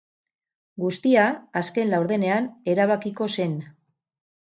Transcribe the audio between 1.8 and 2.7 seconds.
laurdenean